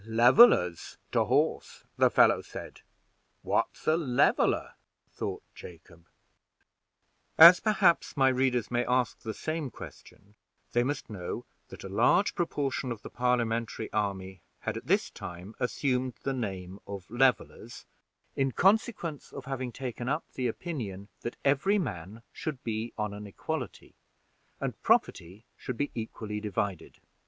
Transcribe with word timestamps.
'Levelers, 0.03 0.97
to 1.11 1.25
horse!' 1.25 1.85
the 1.95 2.09
fellow 2.09 2.41
said. 2.41 2.81
What's 3.43 3.85
a 3.85 3.95
Leveler?" 3.95 4.73
thought 5.11 5.43
Jacob. 5.53 6.07
As 7.37 7.59
perhaps 7.59 8.17
my 8.17 8.29
readers 8.29 8.71
may 8.71 8.83
ask 8.83 9.19
the 9.19 9.35
same 9.35 9.69
question, 9.69 10.33
they 10.71 10.83
must 10.83 11.11
know 11.11 11.45
that 11.67 11.83
a 11.83 11.87
large 11.87 12.33
proportion 12.33 12.91
of 12.91 13.03
the 13.03 13.11
Parliamentary 13.11 13.93
army 13.93 14.41
had 14.61 14.75
at 14.75 14.87
this 14.87 15.11
time 15.11 15.53
assumed 15.59 16.15
the 16.23 16.33
name 16.33 16.79
of 16.87 17.07
Levelers, 17.11 17.85
in 18.35 18.53
consequence 18.53 19.31
of 19.31 19.45
having 19.45 19.71
taken 19.71 20.09
up 20.09 20.23
the 20.33 20.47
opinion 20.47 21.09
that 21.21 21.37
every 21.45 21.77
man 21.77 22.23
should 22.33 22.63
be 22.63 22.91
on 22.97 23.13
an 23.13 23.27
equality, 23.27 23.93
and 24.59 24.81
property 24.81 25.45
should 25.57 25.77
be 25.77 25.91
equally 25.93 26.39
divided. 26.39 26.99